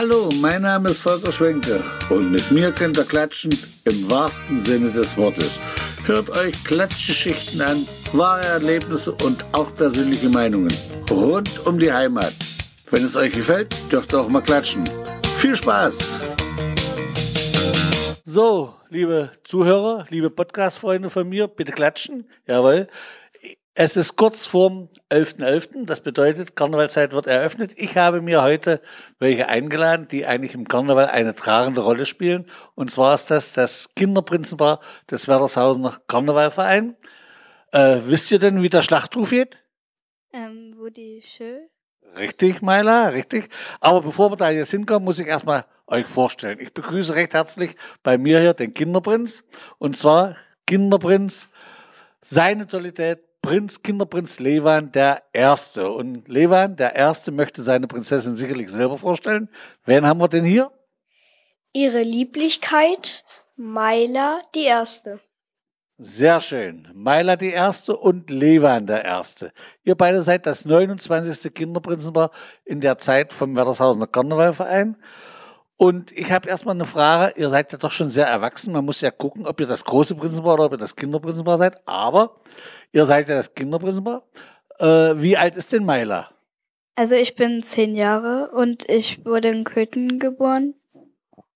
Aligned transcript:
Hallo, 0.00 0.28
mein 0.40 0.62
Name 0.62 0.90
ist 0.90 1.00
Volker 1.00 1.32
Schwenke 1.32 1.82
und 2.08 2.30
mit 2.30 2.52
mir 2.52 2.70
könnt 2.70 2.96
ihr 2.96 3.04
klatschen 3.04 3.58
im 3.82 4.08
wahrsten 4.08 4.56
Sinne 4.56 4.92
des 4.92 5.16
Wortes. 5.16 5.58
Hört 6.06 6.30
euch 6.30 6.54
Klatschgeschichten 6.62 7.60
an, 7.60 7.84
wahre 8.12 8.44
Erlebnisse 8.44 9.10
und 9.10 9.44
auch 9.50 9.74
persönliche 9.74 10.28
Meinungen 10.28 10.72
rund 11.10 11.66
um 11.66 11.80
die 11.80 11.92
Heimat. 11.92 12.32
Wenn 12.92 13.02
es 13.02 13.16
euch 13.16 13.32
gefällt, 13.32 13.74
dürft 13.90 14.12
ihr 14.12 14.20
auch 14.20 14.28
mal 14.28 14.40
klatschen. 14.40 14.88
Viel 15.36 15.56
Spaß! 15.56 16.22
So, 18.24 18.74
liebe 18.90 19.32
Zuhörer, 19.42 20.06
liebe 20.10 20.30
Podcast-Freunde 20.30 21.10
von 21.10 21.28
mir, 21.28 21.48
bitte 21.48 21.72
klatschen. 21.72 22.28
Jawohl. 22.46 22.86
Es 23.80 23.96
ist 23.96 24.16
kurz 24.16 24.44
vorm 24.44 24.88
11.11., 25.08 25.38
.11., 25.38 25.86
das 25.86 26.00
bedeutet, 26.00 26.56
Karnevalzeit 26.56 27.12
wird 27.12 27.28
eröffnet. 27.28 27.74
Ich 27.76 27.96
habe 27.96 28.20
mir 28.20 28.42
heute 28.42 28.80
welche 29.20 29.48
eingeladen, 29.48 30.08
die 30.08 30.26
eigentlich 30.26 30.54
im 30.54 30.66
Karneval 30.66 31.06
eine 31.06 31.32
tragende 31.32 31.82
Rolle 31.82 32.04
spielen. 32.04 32.46
Und 32.74 32.90
zwar 32.90 33.14
ist 33.14 33.30
das 33.30 33.52
das 33.52 33.90
Kinderprinzenpaar 33.94 34.80
des 35.08 35.28
Werdershausener 35.28 35.96
Karnevalverein. 36.08 36.96
Äh, 37.70 37.98
wisst 38.06 38.32
ihr 38.32 38.40
denn, 38.40 38.62
wie 38.62 38.68
der 38.68 38.82
Schlachtruf 38.82 39.30
geht? 39.30 39.56
Ähm, 40.32 40.74
wo 40.76 40.88
die 40.88 41.22
Schö? 41.22 41.60
Richtig, 42.16 42.62
Maila, 42.62 43.10
richtig. 43.10 43.48
Aber 43.78 44.02
bevor 44.02 44.32
wir 44.32 44.36
da 44.36 44.50
jetzt 44.50 44.72
hinkommen, 44.72 45.04
muss 45.04 45.20
ich 45.20 45.28
erstmal 45.28 45.66
euch 45.86 46.06
vorstellen. 46.06 46.58
Ich 46.58 46.72
begrüße 46.72 47.14
recht 47.14 47.32
herzlich 47.32 47.76
bei 48.02 48.18
mir 48.18 48.40
hier 48.40 48.54
den 48.54 48.74
Kinderprinz. 48.74 49.44
Und 49.78 49.96
zwar 49.96 50.34
Kinderprinz, 50.66 51.48
seine 52.20 52.66
Totalität 52.66 53.27
Prinz, 53.48 53.82
Kinderprinz 53.82 54.40
Levan 54.40 54.92
der 54.92 55.22
Erste. 55.32 55.90
Und 55.90 56.28
Levan 56.28 56.76
der 56.76 56.94
Erste 56.94 57.32
möchte 57.32 57.62
seine 57.62 57.86
Prinzessin 57.86 58.36
sicherlich 58.36 58.68
selber 58.68 58.98
vorstellen. 58.98 59.48
Wen 59.86 60.04
haben 60.04 60.20
wir 60.20 60.28
denn 60.28 60.44
hier? 60.44 60.70
Ihre 61.72 62.02
Lieblichkeit, 62.02 63.24
Maila 63.56 64.42
die 64.54 64.64
Erste. 64.64 65.20
Sehr 65.96 66.42
schön. 66.42 66.88
Maila 66.92 67.36
die 67.36 67.50
Erste 67.50 67.96
und 67.96 68.28
Levan 68.28 68.84
der 68.84 69.06
Erste. 69.06 69.54
Ihr 69.82 69.94
beide 69.94 70.22
seid 70.22 70.44
das 70.44 70.66
29. 70.66 71.54
Kinderprinzenpaar 71.54 72.30
in 72.66 72.82
der 72.82 72.98
Zeit 72.98 73.32
vom 73.32 73.56
Werdershausener 73.56 74.08
Karnevalverein. 74.08 74.98
Und 75.80 76.10
ich 76.10 76.32
habe 76.32 76.48
erstmal 76.48 76.74
eine 76.74 76.84
Frage. 76.84 77.38
Ihr 77.38 77.50
seid 77.50 77.70
ja 77.70 77.78
doch 77.78 77.92
schon 77.92 78.10
sehr 78.10 78.26
erwachsen. 78.26 78.72
Man 78.72 78.84
muss 78.84 79.00
ja 79.00 79.12
gucken, 79.12 79.46
ob 79.46 79.60
ihr 79.60 79.66
das 79.66 79.84
große 79.84 80.16
Prinzenpaar 80.16 80.54
oder 80.54 80.64
ob 80.64 80.72
ihr 80.72 80.78
das 80.78 80.96
Kinderprinzenpaar 80.96 81.56
seid. 81.56 81.86
Aber 81.86 82.40
ihr 82.90 83.06
seid 83.06 83.28
ja 83.28 83.36
das 83.36 83.54
Kinderprinzenpaar. 83.54 84.24
Äh, 84.80 85.22
wie 85.22 85.36
alt 85.36 85.56
ist 85.56 85.72
denn 85.72 85.84
Maila? 85.84 86.30
Also 86.96 87.14
ich 87.14 87.36
bin 87.36 87.62
zehn 87.62 87.94
Jahre 87.94 88.50
und 88.50 88.88
ich 88.88 89.24
wurde 89.24 89.50
in 89.50 89.62
Köthen 89.62 90.18
geboren. 90.18 90.74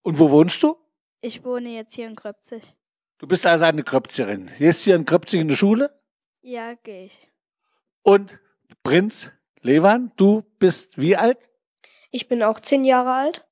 Und 0.02 0.20
wo 0.20 0.30
wohnst 0.30 0.62
du? 0.62 0.76
Ich 1.20 1.44
wohne 1.44 1.70
jetzt 1.70 1.94
hier 1.94 2.06
in 2.06 2.14
Kröpzig. 2.14 2.76
Du 3.18 3.26
bist 3.26 3.44
also 3.44 3.64
eine 3.64 3.82
Kröpzerin. 3.82 4.52
Gehst 4.58 4.84
hier 4.84 4.94
in 4.94 5.04
Kröpzig 5.04 5.40
in 5.40 5.48
die 5.48 5.56
Schule? 5.56 5.90
Ja, 6.42 6.74
gehe 6.74 7.06
ich. 7.06 7.28
Und 8.02 8.38
Prinz 8.84 9.32
Levan, 9.62 10.12
du 10.14 10.44
bist 10.60 10.96
wie 10.96 11.16
alt? 11.16 11.38
Ich 12.12 12.28
bin 12.28 12.44
auch 12.44 12.60
zehn 12.60 12.84
Jahre 12.84 13.12
alt. 13.12 13.46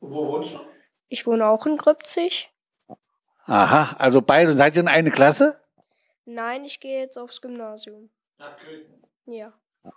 Wo 0.00 0.26
wohnst 0.28 0.54
du? 0.54 0.60
Ich 1.08 1.26
wohne 1.26 1.46
auch 1.46 1.66
in 1.66 1.76
Grübzig. 1.76 2.50
Aha, 3.44 3.96
also 3.98 4.20
beide 4.20 4.52
seid 4.52 4.76
ihr 4.76 4.82
in 4.82 4.88
eine 4.88 5.10
Klasse? 5.10 5.60
Nein, 6.26 6.64
ich 6.64 6.80
gehe 6.80 7.00
jetzt 7.00 7.16
aufs 7.16 7.40
Gymnasium. 7.40 8.10
Nach 8.38 8.56
Köthen. 8.58 9.02
Ja. 9.26 9.52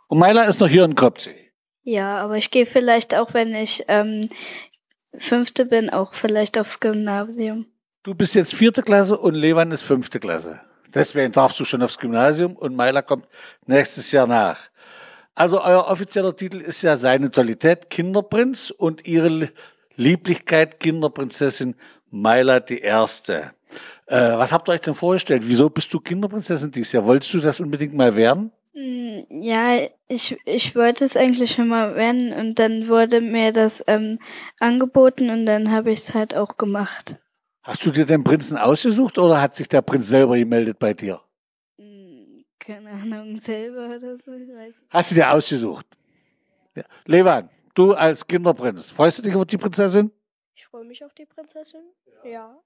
Und 0.08 0.20
Meila 0.20 0.44
ist 0.44 0.60
noch 0.62 0.70
hier 0.70 0.86
in 0.86 0.96
Kröpzig. 0.96 1.52
Ja, 1.84 2.18
aber 2.20 2.38
ich 2.38 2.52
gehe 2.52 2.66
vielleicht 2.66 3.16
auch, 3.16 3.34
wenn 3.34 3.54
ich 3.54 3.84
ähm, 3.88 4.30
Fünfte 5.18 5.66
bin, 5.66 5.90
auch 5.90 6.14
vielleicht 6.14 6.58
aufs 6.58 6.80
Gymnasium. 6.80 7.66
Du 8.04 8.16
bist 8.16 8.36
jetzt 8.36 8.56
vierte 8.56 8.84
Klasse 8.84 9.18
und 9.18 9.36
Levan 9.36 9.72
ist 9.72 9.84
fünfte 9.84 10.20
Klasse. 10.20 10.62
Deswegen 10.94 11.31
darfst 11.31 11.59
du 11.59 11.66
schon 11.66 11.81
aufs 11.84 11.98
Gymnasium 11.98 12.56
und 12.56 12.75
Meila 12.75 13.02
kommt 13.02 13.28
nächstes 13.66 14.12
Jahr 14.12 14.28
nach. 14.28 14.59
Also 15.36 15.62
euer 15.64 15.88
offizieller 15.88 16.36
Titel 16.36 16.59
ist 16.59 16.81
ja 16.81 16.96
seine 16.96 17.31
Totalität 17.31 17.90
Kinderprinz 17.90 18.70
und 18.70 19.06
ihre 19.06 19.50
Lieblichkeit 20.01 20.79
Kinderprinzessin 20.79 21.75
Maila 22.09 22.59
die 22.59 22.79
Erste. 22.79 23.51
Äh, 24.07 24.34
was 24.38 24.51
habt 24.51 24.67
ihr 24.67 24.73
euch 24.73 24.81
denn 24.81 24.95
vorgestellt? 24.95 25.44
Wieso 25.45 25.69
bist 25.69 25.94
du 25.94 26.00
Kinderprinzessin 26.00 26.72
dieses 26.72 26.91
Jahr? 26.91 27.06
Wolltest 27.06 27.34
du 27.34 27.39
das 27.39 27.59
unbedingt 27.59 27.94
mal 27.94 28.16
werden? 28.16 28.51
Hm, 28.73 29.25
Ja, 29.29 29.88
ich, 30.07 30.38
ich 30.45 30.75
wollte 30.75 31.06
es 31.06 31.16
eigentlich 31.16 31.51
schon 31.51 31.67
mal 31.69 31.95
werden 31.95 32.34
und 32.34 32.59
dann 32.59 32.88
wurde 32.89 33.22
mir 33.22 33.53
das 33.53 33.84
ähm, 33.88 34.19
angeboten 34.59 35.29
und 35.29 35.45
dann 35.45 35.72
habe 35.72 35.91
ich 35.91 36.00
es 36.00 36.13
halt 36.13 36.35
auch 36.35 36.57
gemacht. 36.57 37.16
Hast 37.63 37.85
du 37.85 37.91
dir 37.91 38.06
den 38.06 38.23
Prinzen 38.23 38.57
ausgesucht 38.57 39.18
oder 39.19 39.39
hat 39.41 39.56
sich 39.56 39.69
der 39.69 39.81
Prinz 39.83 40.07
selber 40.07 40.35
gemeldet 40.38 40.79
bei 40.79 40.94
dir? 40.94 41.22
Hm, 41.78 42.44
Keine 42.59 42.89
Ahnung, 42.89 43.38
selber 43.38 43.85
oder 43.95 44.00
so, 44.00 44.31
ich 44.33 44.50
weiß 44.50 44.75
nicht. 44.79 44.89
Hast 44.89 45.12
du 45.12 45.16
dir 45.16 45.31
ausgesucht? 45.31 45.85
Ja. 46.75 46.83
Levan, 47.06 47.50
du 47.74 47.94
als 47.94 48.28
Kinderprinz, 48.28 48.90
freust 48.90 49.20
du 49.20 49.22
dich 49.24 49.36
auf 49.36 49.46
die 49.46 49.58
Prinzessin? 49.58 50.12
Ich 50.56 50.66
freue 50.66 50.86
mich 50.86 51.04
auf 51.04 51.14
die 51.14 51.26
Prinzessin. 51.26 51.82
Ja. 52.24 52.58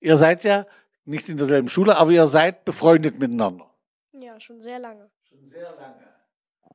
Ihr 0.00 0.16
seid 0.16 0.44
ja 0.44 0.66
nicht 1.04 1.28
in 1.28 1.36
derselben 1.36 1.68
Schule, 1.68 1.96
aber 1.96 2.10
ihr 2.10 2.26
seid 2.26 2.64
befreundet 2.64 3.18
miteinander. 3.18 3.70
Ja, 4.12 4.38
schon 4.40 4.60
sehr 4.60 4.78
lange. 4.78 5.10
Schon 5.28 5.44
sehr 5.44 5.70
lange. 5.76 6.10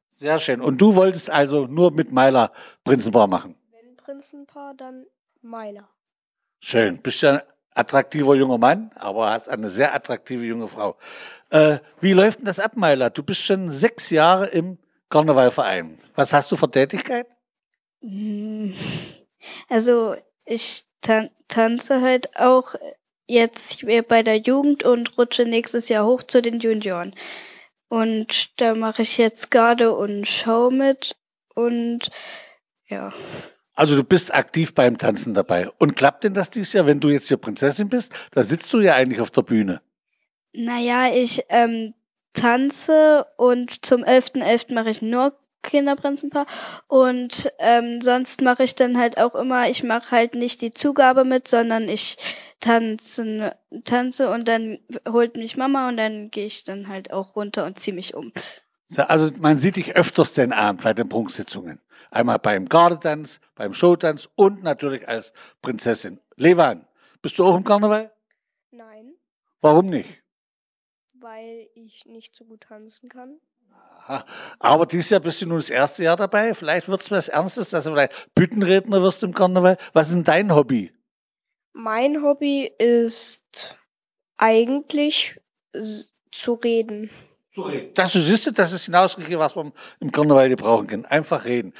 Sehr 0.09 0.39
schön. 0.39 0.61
Und 0.61 0.79
du 0.81 0.95
wolltest 0.95 1.29
also 1.29 1.67
nur 1.67 1.91
mit 1.91 2.11
Meiler 2.11 2.49
Prinzenpaar 2.83 3.27
machen? 3.27 3.55
Wenn 3.71 3.97
Prinzenpaar, 3.97 4.73
dann 4.73 5.05
Meiler. 5.41 5.89
Schön. 6.59 7.01
Bist 7.01 7.21
ja 7.21 7.33
ein 7.33 7.41
attraktiver 7.71 8.35
junger 8.35 8.57
Mann, 8.57 8.91
aber 8.95 9.31
hast 9.31 9.49
eine 9.49 9.69
sehr 9.69 9.93
attraktive 9.93 10.45
junge 10.45 10.67
Frau. 10.67 10.97
Äh, 11.49 11.79
wie 11.99 12.13
läuft 12.13 12.39
denn 12.39 12.45
das 12.45 12.59
ab, 12.59 12.77
Meiler? 12.77 13.09
Du 13.09 13.23
bist 13.23 13.41
schon 13.41 13.69
sechs 13.69 14.09
Jahre 14.09 14.47
im 14.47 14.77
Karnevalverein. 15.09 15.97
Was 16.15 16.33
hast 16.33 16.51
du 16.51 16.55
für 16.55 16.69
Tätigkeit? 16.69 17.27
Hm, 18.01 18.73
Also 19.69 20.15
ich 20.45 20.85
tan 21.01 21.29
tanze 21.47 22.01
halt 22.01 22.35
auch 22.37 22.75
jetzt 23.27 23.85
bei 24.07 24.23
der 24.23 24.37
Jugend 24.37 24.83
und 24.83 25.17
rutsche 25.17 25.45
nächstes 25.45 25.89
Jahr 25.89 26.05
hoch 26.05 26.23
zu 26.23 26.41
den 26.41 26.59
Junioren. 26.59 27.15
Und 27.87 28.59
da 28.59 28.75
mache 28.75 29.03
ich 29.03 29.17
jetzt 29.17 29.51
Garde 29.51 29.95
und 29.95 30.27
Schau 30.27 30.71
mit 30.71 31.15
und 31.53 32.09
ja. 32.87 33.13
Also 33.73 33.95
du 33.95 34.03
bist 34.03 34.33
aktiv 34.33 34.73
beim 34.73 34.97
Tanzen 34.97 35.33
dabei. 35.33 35.69
Und 35.79 35.95
klappt 35.95 36.23
denn 36.23 36.33
das 36.33 36.49
dieses 36.49 36.73
Jahr, 36.73 36.85
wenn 36.85 36.99
du 36.99 37.09
jetzt 37.09 37.27
hier 37.27 37.37
Prinzessin 37.37 37.89
bist? 37.89 38.13
Da 38.31 38.43
sitzt 38.43 38.71
du 38.73 38.79
ja 38.79 38.95
eigentlich 38.95 39.19
auf 39.21 39.31
der 39.31 39.41
Bühne. 39.41 39.81
Naja, 40.53 41.13
ich 41.13 41.43
ähm, 41.49 41.93
tanze 42.35 43.25
und 43.37 43.85
zum 43.85 44.03
11.11. 44.03 44.73
mache 44.73 44.89
ich 44.89 45.01
nur 45.01 45.33
Kinderprinzenpaar 45.63 46.45
und 46.87 47.51
ähm, 47.57 48.01
sonst 48.01 48.41
mache 48.41 48.63
ich 48.63 48.75
dann 48.75 48.99
halt 48.99 49.17
auch 49.17 49.33
immer, 49.33 49.67
ich 49.67 49.83
mache 49.83 50.11
halt 50.11 50.35
nicht 50.35 50.61
die 50.61 50.73
Zugabe 50.73 51.25
mit, 51.25 51.47
sondern 51.47 51.89
ich 51.89 52.17
tanze, 52.59 53.55
tanze 53.83 54.29
und 54.31 54.47
dann 54.47 54.77
holt 55.09 55.37
mich 55.37 55.57
Mama 55.57 55.89
und 55.89 55.97
dann 55.97 56.29
gehe 56.29 56.45
ich 56.45 56.63
dann 56.63 56.87
halt 56.87 57.11
auch 57.11 57.35
runter 57.35 57.65
und 57.65 57.79
ziehe 57.79 57.95
mich 57.95 58.13
um. 58.13 58.31
So, 58.87 59.01
Also 59.03 59.31
man 59.39 59.57
sieht 59.57 59.77
dich 59.77 59.95
öfters 59.95 60.33
den 60.33 60.53
Abend 60.53 60.83
bei 60.83 60.93
den 60.93 61.09
Prunksitzungen. 61.09 61.81
Einmal 62.11 62.37
beim 62.37 62.69
Gardetanz, 62.69 63.41
beim 63.55 63.73
Showtanz 63.73 64.29
und 64.35 64.61
natürlich 64.61 65.07
als 65.07 65.33
Prinzessin. 65.63 66.19
Levan, 66.35 66.87
bist 67.23 67.39
du 67.39 67.45
auch 67.45 67.57
im 67.57 67.63
Karneval? 67.63 68.11
Nein, 68.69 69.15
Warum 69.61 69.87
nicht? 69.87 70.21
Weil 71.25 71.67
ich 71.73 72.05
nicht 72.05 72.35
so 72.35 72.45
gut 72.45 72.61
tanzen 72.61 73.09
kann. 73.09 73.39
Aber 74.59 74.85
dieses 74.85 75.09
Jahr 75.09 75.19
bist 75.19 75.41
du 75.41 75.47
nun 75.47 75.57
das 75.57 75.71
erste 75.71 76.03
Jahr 76.03 76.15
dabei. 76.15 76.53
Vielleicht 76.53 76.87
wird 76.87 77.01
es 77.01 77.09
was 77.09 77.27
Ernstes, 77.29 77.71
dass 77.71 77.85
du 77.85 77.89
vielleicht 77.91 78.29
Büttenredner 78.35 79.01
wirst 79.01 79.23
im 79.23 79.33
Karneval. 79.33 79.77
Was 79.93 80.09
ist 80.09 80.13
denn 80.15 80.23
dein 80.23 80.53
Hobby? 80.53 80.93
Mein 81.73 82.21
Hobby 82.21 82.71
ist 82.77 83.75
eigentlich 84.37 85.39
s- 85.73 86.11
zu 86.31 86.53
reden. 86.53 87.09
Das 87.95 88.11
du 88.13 88.21
siehst, 88.21 88.57
das 88.59 88.73
ist 88.73 88.85
hinausgekriegt, 88.85 89.39
was 89.39 89.55
man 89.55 89.71
im 89.99 90.11
Karneval 90.11 90.49
gebrauchen 90.49 90.87
kann. 90.87 91.05
Einfach 91.05 91.45
reden. 91.45 91.73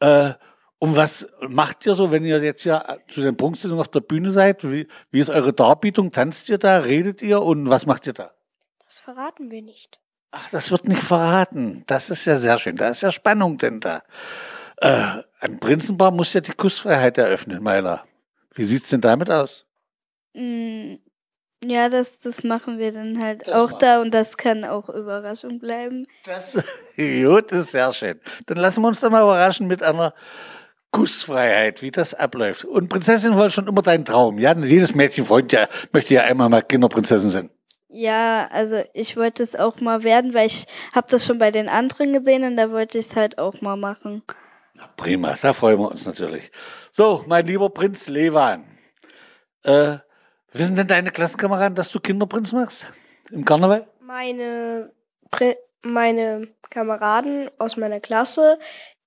Äh, 0.00 0.34
und 0.78 0.96
was 0.96 1.26
macht 1.48 1.86
ihr 1.86 1.94
so, 1.94 2.12
wenn 2.12 2.24
ihr 2.24 2.40
jetzt 2.42 2.64
ja 2.64 2.98
zu 3.08 3.22
den 3.22 3.36
Prunksitzungen 3.36 3.80
auf 3.80 3.88
der 3.88 4.00
Bühne 4.00 4.30
seid? 4.30 4.62
Wie, 4.70 4.86
wie 5.10 5.18
ist 5.20 5.30
eure 5.30 5.52
Darbietung? 5.52 6.12
Tanzt 6.12 6.48
ihr 6.50 6.58
da? 6.58 6.78
Redet 6.78 7.22
ihr? 7.22 7.42
Und 7.42 7.68
was 7.70 7.86
macht 7.86 8.06
ihr 8.06 8.12
da? 8.12 8.30
Das 8.94 9.00
verraten 9.02 9.50
wir 9.50 9.60
nicht. 9.60 9.98
Ach, 10.30 10.48
das 10.50 10.70
wird 10.70 10.86
nicht 10.86 11.02
verraten. 11.02 11.82
Das 11.88 12.10
ist 12.10 12.26
ja 12.26 12.36
sehr 12.36 12.58
schön. 12.58 12.76
Da 12.76 12.90
ist 12.90 13.02
ja 13.02 13.10
Spannung 13.10 13.58
denn 13.58 13.80
da. 13.80 14.04
Äh, 14.76 15.20
ein 15.40 15.58
Prinzenpaar 15.58 16.12
muss 16.12 16.32
ja 16.32 16.40
die 16.40 16.52
Kussfreiheit 16.52 17.18
eröffnen, 17.18 17.60
Meiler. 17.60 18.04
Wie 18.54 18.64
sieht's 18.64 18.90
denn 18.90 19.00
damit 19.00 19.30
aus? 19.32 19.66
Mm, 20.34 20.94
Ja, 21.64 21.88
das, 21.88 22.20
das 22.20 22.44
machen 22.44 22.78
wir 22.78 22.92
dann 22.92 23.20
halt 23.20 23.48
Das 23.48 23.54
auch 23.54 23.70
machen- 23.72 23.78
da 23.80 24.00
und 24.00 24.14
das 24.14 24.36
kann 24.36 24.64
auch 24.64 24.88
Überraschung 24.88 25.58
bleiben. 25.58 26.06
Das, 26.24 26.62
gut, 26.96 27.50
ist 27.50 27.72
sehr 27.72 27.92
schön. 27.92 28.20
Dann 28.46 28.58
lassen 28.58 28.80
wir 28.80 28.86
uns 28.86 29.00
doch 29.00 29.10
mal 29.10 29.22
überraschen 29.22 29.66
mit 29.66 29.82
einer 29.82 30.14
Gussfreiheit, 30.92 31.82
wie 31.82 31.90
das 31.90 32.14
abläuft. 32.14 32.64
Und 32.64 32.90
Prinzessin 32.90 33.36
war 33.36 33.50
schon 33.50 33.66
immer 33.66 33.82
dein 33.82 34.04
Traum, 34.04 34.38
ja? 34.38 34.56
Jedes 34.56 34.94
Mädchen 34.94 35.24
freut 35.24 35.50
ja, 35.50 35.66
möchte 35.92 36.14
ja 36.14 36.22
einmal 36.22 36.48
mal 36.48 36.62
Kinderprinzessin 36.62 37.30
sein. 37.30 37.50
Ja, 37.96 38.48
also 38.50 38.82
ich 38.92 39.16
wollte 39.16 39.44
es 39.44 39.54
auch 39.54 39.80
mal 39.80 40.02
werden, 40.02 40.34
weil 40.34 40.48
ich 40.48 40.66
habe 40.92 41.06
das 41.08 41.24
schon 41.24 41.38
bei 41.38 41.52
den 41.52 41.68
anderen 41.68 42.12
gesehen 42.12 42.42
und 42.42 42.56
da 42.56 42.72
wollte 42.72 42.98
ich 42.98 43.06
es 43.06 43.14
halt 43.14 43.38
auch 43.38 43.60
mal 43.60 43.76
machen. 43.76 44.24
Na, 44.74 44.88
prima, 44.96 45.34
da 45.40 45.52
freuen 45.52 45.78
wir 45.78 45.92
uns 45.92 46.04
natürlich. 46.04 46.50
So, 46.90 47.22
mein 47.28 47.46
lieber 47.46 47.70
Prinz 47.70 48.08
Levan, 48.08 48.64
äh, 49.62 49.98
wissen 50.50 50.74
denn 50.74 50.88
deine 50.88 51.12
Klassenkameraden, 51.12 51.76
dass 51.76 51.92
du 51.92 52.00
Kinderprinz 52.00 52.52
machst? 52.52 52.88
Im 53.30 53.44
Karneval? 53.44 53.86
Meine, 54.00 54.90
Pri 55.30 55.54
meine 55.82 56.48
Kameraden 56.70 57.48
aus 57.58 57.76
meiner 57.76 58.00
Klasse, 58.00 58.58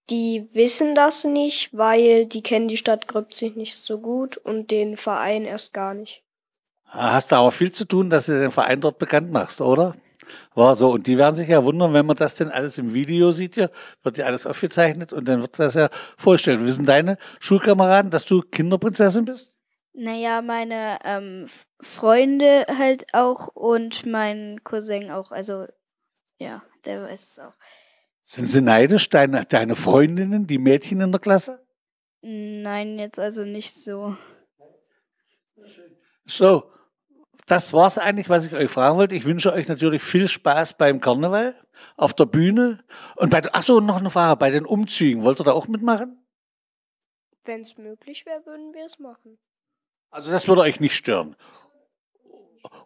die 0.09 0.47
wissen 0.53 0.95
das 0.95 1.25
nicht, 1.25 1.75
weil 1.77 2.25
die 2.25 2.41
kennen 2.41 2.69
die 2.69 2.77
Stadt 2.77 3.09
Gröbzig 3.09 3.57
nicht 3.57 3.75
so 3.75 3.99
gut 3.99 4.37
und 4.37 4.71
den 4.71 4.95
Verein 4.95 5.43
erst 5.43 5.73
gar 5.73 5.93
nicht. 5.93 6.23
Hast 6.87 7.31
du 7.31 7.35
aber 7.35 7.51
viel 7.51 7.71
zu 7.71 7.85
tun, 7.85 8.09
dass 8.09 8.27
du 8.27 8.39
den 8.39 8.51
Verein 8.51 8.81
dort 8.81 8.97
bekannt 8.97 9.31
machst, 9.31 9.61
oder? 9.61 9.95
War 10.55 10.75
so. 10.75 10.91
Und 10.91 11.07
die 11.07 11.17
werden 11.17 11.35
sich 11.35 11.47
ja 11.47 11.63
wundern, 11.63 11.93
wenn 11.93 12.05
man 12.05 12.15
das 12.15 12.35
denn 12.35 12.49
alles 12.49 12.77
im 12.77 12.93
Video 12.93 13.31
sieht 13.31 13.55
hier, 13.55 13.71
wird 14.03 14.17
ja 14.17 14.25
alles 14.25 14.45
aufgezeichnet 14.45 15.13
und 15.13 15.27
dann 15.27 15.41
wird 15.41 15.59
das 15.59 15.75
ja 15.75 15.89
vorstellen. 16.17 16.65
Wissen 16.65 16.85
deine 16.85 17.17
Schulkameraden, 17.39 18.11
dass 18.11 18.25
du 18.25 18.41
Kinderprinzessin 18.41 19.25
bist? 19.25 19.53
Naja, 19.93 20.41
meine 20.41 20.99
ähm, 21.03 21.45
Freunde 21.81 22.65
halt 22.77 23.05
auch 23.13 23.47
und 23.47 24.05
mein 24.05 24.63
Cousin 24.63 25.11
auch. 25.11 25.31
Also 25.31 25.67
ja, 26.39 26.63
der 26.85 27.03
weiß 27.03 27.31
es 27.31 27.39
auch. 27.39 27.53
Sind 28.23 28.47
sie 28.47 28.61
neidisch, 28.61 29.09
deine, 29.09 29.45
deine 29.45 29.75
Freundinnen, 29.75 30.47
die 30.47 30.57
Mädchen 30.57 31.01
in 31.01 31.11
der 31.11 31.21
Klasse? 31.21 31.65
Nein, 32.21 32.99
jetzt 32.99 33.19
also 33.19 33.45
nicht 33.45 33.73
so. 33.73 34.17
So, 36.25 36.69
das 37.47 37.71
war's 37.71 37.97
eigentlich, 37.97 38.29
was 38.29 38.45
ich 38.45 38.53
euch 38.53 38.69
fragen 38.69 38.97
wollte. 38.97 39.15
Ich 39.15 39.25
wünsche 39.25 39.53
euch 39.53 39.67
natürlich 39.67 40.03
viel 40.03 40.27
Spaß 40.27 40.77
beim 40.77 40.99
Karneval, 40.99 41.55
auf 41.95 42.13
der 42.13 42.25
Bühne 42.25 42.83
und 43.15 43.29
bei, 43.29 43.41
ach 43.53 43.63
so, 43.63 43.79
noch 43.79 43.97
eine 43.97 44.09
Frage, 44.09 44.35
bei 44.35 44.51
den 44.51 44.65
Umzügen, 44.65 45.23
wollt 45.23 45.39
ihr 45.39 45.45
da 45.45 45.53
auch 45.53 45.67
mitmachen? 45.67 46.21
Wenn 47.45 47.61
es 47.61 47.77
möglich 47.77 48.25
wäre, 48.25 48.45
würden 48.45 48.73
wir 48.73 48.85
es 48.85 48.99
machen. 48.99 49.37
Also 50.11 50.29
das 50.29 50.47
würde 50.47 50.61
euch 50.61 50.81
nicht 50.81 50.95
stören. 50.95 51.37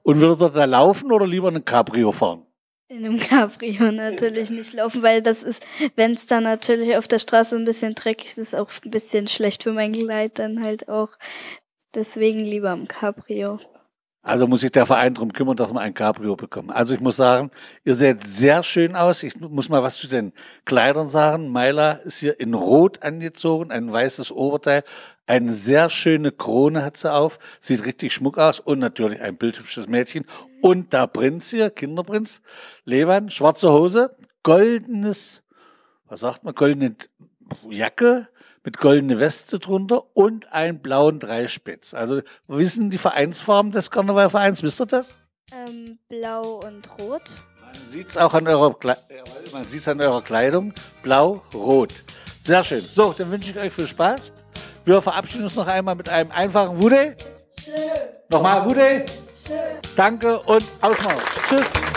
Und 0.04 0.22
würdet 0.22 0.42
ihr 0.42 0.50
da 0.50 0.66
laufen 0.66 1.12
oder 1.12 1.26
lieber 1.26 1.48
ein 1.48 1.66
Cabrio 1.66 2.12
fahren? 2.12 2.46
In 2.88 3.06
einem 3.06 3.20
Cabrio 3.20 3.92
natürlich 3.92 4.52
nicht 4.52 4.74
laufen, 4.74 5.02
weil 5.02 5.24
das 5.24 5.42
ist, 5.42 5.66
wenn 5.96 6.12
es 6.12 6.28
dann 6.28 6.44
natürlich 6.44 6.98
auf 6.98 7.08
der 7.08 7.20
Straße 7.20 7.56
ein 7.56 7.66
bisschen 7.66 7.96
dreckig 7.96 8.28
ist, 8.28 8.38
ist 8.38 8.56
auch 8.56 8.70
ein 8.84 8.92
bisschen 8.92 9.28
schlecht 9.28 9.64
für 9.64 9.74
mein 9.74 9.94
Kleid 9.94 10.38
dann 10.38 10.64
halt 10.64 10.88
auch. 10.88 11.10
Deswegen 11.96 12.40
lieber 12.40 12.74
im 12.74 12.88
Cabrio. 12.88 13.60
Also 14.24 14.48
muss 14.48 14.60
sich 14.62 14.72
der 14.72 14.86
Verein 14.86 15.16
darum 15.16 15.34
kümmern, 15.34 15.56
dass 15.56 15.74
wir 15.74 15.80
ein 15.80 15.96
Cabrio 15.96 16.36
bekommen. 16.36 16.70
Also 16.70 16.94
ich 16.94 17.00
muss 17.00 17.16
sagen, 17.16 17.50
ihr 17.84 17.96
seht 17.96 18.26
sehr 18.28 18.62
schön 18.62 18.96
aus. 18.96 19.24
Ich 19.24 19.40
muss 19.40 19.68
mal 19.68 19.82
was 19.82 19.98
zu 19.98 20.08
den 20.08 20.32
Kleidern 20.64 21.08
sagen. 21.08 21.50
Maila 21.50 21.94
ist 21.94 22.20
hier 22.20 22.40
in 22.40 22.54
Rot 22.54 23.02
angezogen, 23.02 23.72
ein 23.72 23.92
weißes 23.92 24.32
Oberteil. 24.32 24.84
Eine 25.26 25.56
sehr 25.56 25.90
schöne 25.90 26.32
Krone 26.32 26.84
hat 26.84 26.98
sie 26.98 27.12
auf. 27.12 27.40
Sieht 27.60 27.84
richtig 27.84 28.14
schmuck 28.14 28.38
aus. 28.38 28.60
Und 28.60 28.78
natürlich 28.78 29.22
ein 29.22 29.38
bildhübsches 29.38 29.88
Mädchen. 29.88 30.26
Und 30.62 30.94
der 30.94 31.08
Prinz 31.08 31.50
hier, 31.50 31.72
Kinderprinz, 31.72 32.44
Levan, 32.86 33.32
schwarze 33.32 33.72
Hose, 33.72 34.16
goldenes, 34.44 35.42
was 36.08 36.20
sagt 36.20 36.44
man, 36.44 36.54
goldene 36.54 36.96
Jacke 37.70 38.28
mit 38.64 38.78
goldene 38.78 39.20
Weste 39.20 39.60
drunter 39.60 40.04
und 40.16 40.52
einen 40.54 40.80
blauen 40.80 41.20
Dreispitz. 41.20 41.94
Also 41.94 42.22
wissen 42.48 42.90
die 42.90 42.98
Vereinsfarben 42.98 43.72
des 43.72 43.92
Karnevalvereins, 43.92 44.62
wisst 44.64 44.82
ihr 44.82 44.86
das? 44.86 45.14
Ähm, 45.52 46.00
blau 46.08 46.62
und 46.66 46.88
rot. 47.00 47.24
Man 47.62 47.88
sieht 47.88 48.10
es 48.10 48.18
auch 48.18 48.34
an 48.34 48.48
eurer, 48.48 48.78
Kle 48.78 48.98
man 49.52 49.68
sieht's 49.68 49.88
an 49.88 50.00
eurer 50.00 50.22
Kleidung. 50.22 50.74
Blau, 51.04 51.42
rot. 51.54 52.04
Sehr 52.44 52.64
schön. 52.64 52.82
So, 52.82 53.14
dann 53.18 53.32
wünsche 53.32 53.52
ich 53.52 53.58
euch 53.58 53.74
viel 53.74 53.88
Spaß. 53.88 54.32
Wir 54.86 55.02
verabschieden 55.02 55.44
uns 55.44 55.56
noch 55.56 55.68
einmal 55.68 55.96
mit 55.96 56.10
einem 56.10 56.32
einfachen 56.32 56.80
Wude. 56.80 57.16
Nochmal 58.30 58.66
Wude. 58.66 59.06
Danke 59.96 60.40
und 60.40 60.64
Ausmachen. 60.82 61.22
Tschüss. 61.48 61.91